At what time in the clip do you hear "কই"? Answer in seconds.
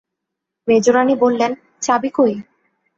2.13-2.33